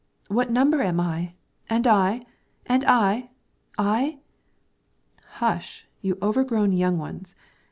[0.29, 1.33] "What number am I?"
[1.69, 2.23] "And I?"
[2.65, 3.29] "And I
[3.77, 4.17] I?"
[5.33, 5.85] "Hush!
[6.01, 7.35] you overgrown young ones!